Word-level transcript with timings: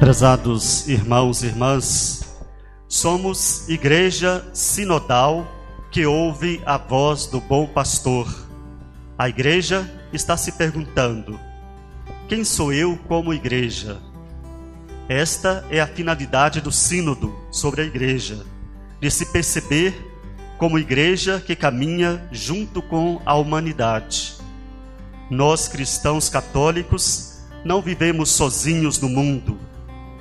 Prezados 0.00 0.88
irmãos 0.88 1.42
e 1.42 1.46
irmãs, 1.48 2.34
somos 2.88 3.68
igreja 3.68 4.42
sinodal 4.54 5.46
que 5.90 6.06
ouve 6.06 6.62
a 6.64 6.78
voz 6.78 7.26
do 7.26 7.38
bom 7.38 7.66
pastor. 7.66 8.26
A 9.18 9.28
igreja 9.28 9.86
está 10.10 10.38
se 10.38 10.52
perguntando: 10.52 11.38
quem 12.30 12.44
sou 12.44 12.72
eu 12.72 12.98
como 13.08 13.34
igreja? 13.34 14.00
Esta 15.06 15.66
é 15.70 15.82
a 15.82 15.86
finalidade 15.86 16.62
do 16.62 16.72
Sínodo 16.72 17.38
sobre 17.50 17.82
a 17.82 17.84
igreja, 17.84 18.42
de 19.02 19.10
se 19.10 19.26
perceber 19.26 19.94
como 20.56 20.78
igreja 20.78 21.42
que 21.46 21.54
caminha 21.54 22.26
junto 22.32 22.80
com 22.80 23.20
a 23.26 23.34
humanidade. 23.34 24.32
Nós 25.30 25.68
cristãos 25.68 26.30
católicos 26.30 27.42
não 27.66 27.82
vivemos 27.82 28.30
sozinhos 28.30 28.98
no 28.98 29.10
mundo 29.10 29.59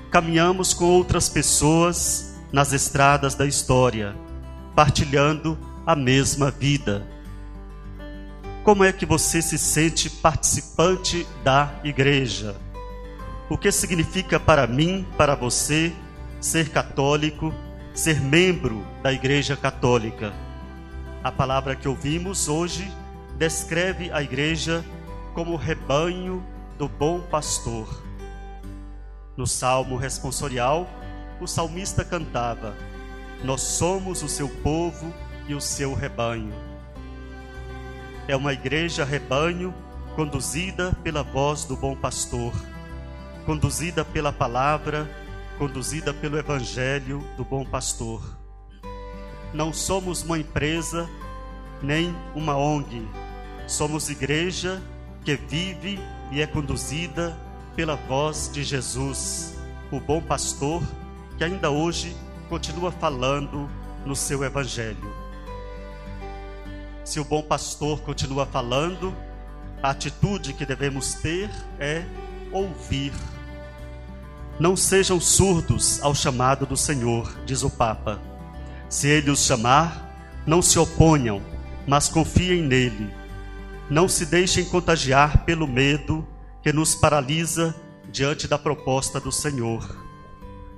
caminhamos 0.09 0.73
com 0.73 0.86
outras 0.86 1.30
pessoas 1.30 2.34
nas 2.52 2.73
estradas 2.73 3.36
da 3.36 3.45
história, 3.45 4.16
partilhando 4.76 5.58
a 5.86 5.95
mesma 5.95 6.50
vida. 6.50 7.08
Como 8.64 8.84
é 8.84 8.91
que 8.91 9.05
você 9.05 9.41
se 9.41 9.58
sente 9.58 10.09
participante 10.09 11.27
da 11.44 11.72
igreja? 11.84 12.55
O 13.50 13.58
que 13.58 13.72
significa 13.72 14.40
para 14.40 14.67
mim, 14.67 15.05
para 15.17 15.36
você, 15.36 15.91
ser 16.39 16.70
católico, 16.70 17.53
ser 17.94 18.19
membro 18.19 18.86
da 19.02 19.12
Igreja 19.12 19.56
Católica? 19.56 20.34
A 21.23 21.31
palavra 21.31 21.75
que 21.75 21.88
ouvimos 21.88 22.47
hoje 22.47 22.91
descreve 23.38 24.12
a 24.12 24.22
igreja 24.22 24.86
como 25.34 25.56
rebanho 25.56 26.44
do 26.78 26.88
bom 26.88 27.22
pastor 27.22 28.09
no 29.40 29.48
salmo 29.48 29.95
responsorial, 29.95 30.86
o 31.40 31.48
salmista 31.48 32.04
cantava: 32.04 32.76
Nós 33.42 33.62
somos 33.62 34.22
o 34.22 34.28
seu 34.28 34.50
povo 34.50 35.14
e 35.48 35.56
o 35.56 35.62
seu 35.62 35.94
rebanho. 35.94 36.52
É 38.28 38.36
uma 38.36 38.52
igreja 38.52 39.06
rebanho 39.06 39.73
conduzida 40.14 40.92
pela 41.04 41.23
voz 41.23 41.64
do 41.64 41.78
bom 41.78 41.96
pastor, 41.96 42.52
conduzida 43.46 44.04
pela 44.04 44.34
palavra, 44.34 45.09
conduzida 45.58 46.14
pelo 46.14 46.38
evangelho 46.38 47.24
do 47.38 47.46
bom 47.46 47.64
pastor. 47.64 48.22
Não 49.53 49.72
somos 49.72 50.22
uma 50.22 50.38
empresa 50.38 51.09
nem 51.81 52.14
uma 52.36 52.58
ONG, 52.58 53.08
somos 53.68 54.09
igreja 54.09 54.81
que 55.24 55.38
vive 55.38 55.98
e 56.30 56.42
é 56.42 56.46
conduzida 56.46 57.38
pela 57.80 57.95
voz 57.95 58.49
de 58.52 58.61
Jesus, 58.61 59.53
o 59.89 60.02
bom 60.02 60.22
pastor, 60.22 60.83
que 61.38 61.45
ainda 61.45 61.69
hoje 61.69 62.13
continua 62.49 62.91
falando 62.91 63.69
no 64.05 64.17
seu 64.17 64.44
evangelho. 64.44 65.16
Se 67.05 67.22
o 67.22 67.23
bom 67.23 67.41
pastor 67.41 68.02
continua 68.02 68.45
falando, 68.45 69.16
a 69.81 69.91
atitude 69.91 70.52
que 70.52 70.66
devemos 70.66 71.13
ter 71.13 71.50
é 71.80 72.03
ouvir. 72.52 73.13
Não 74.59 74.75
sejam 74.75 75.17
surdos 75.17 76.03
ao 76.03 76.13
chamado 76.13 76.66
do 76.66 76.75
Senhor, 76.75 77.33
diz 77.45 77.63
o 77.63 77.69
Papa. 77.69 78.19
Se 78.89 79.07
ele 79.07 79.31
os 79.31 79.45
chamar, 79.45 80.44
não 80.45 80.61
se 80.61 80.77
oponham, 80.77 81.41
mas 81.88 82.09
confiem 82.09 82.62
nele. 82.62 83.09
Não 83.89 84.09
se 84.09 84.25
deixem 84.25 84.66
contagiar 84.66 85.45
pelo 85.45 85.66
medo 85.66 86.28
que 86.62 86.74
nos 86.74 86.96
paralisa 86.96 87.75
diante 88.12 88.47
da 88.47 88.58
proposta 88.58 89.20
do 89.20 89.31
Senhor. 89.31 89.97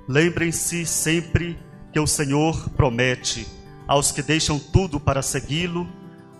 Lembrem-se 0.08 0.84
sempre 0.84 1.58
que 1.92 2.00
o 2.00 2.06
Senhor 2.06 2.68
promete 2.70 3.46
aos 3.86 4.12
que 4.12 4.22
deixam 4.22 4.58
tudo 4.58 4.98
para 4.98 5.22
segui-lo 5.22 5.88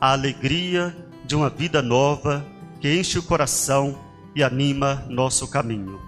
a 0.00 0.12
alegria 0.12 0.96
de 1.24 1.34
uma 1.36 1.48
vida 1.48 1.82
nova 1.82 2.44
que 2.80 2.92
enche 2.92 3.18
o 3.18 3.22
coração 3.22 3.98
e 4.34 4.42
anima 4.42 5.06
nosso 5.08 5.46
caminho. 5.48 6.00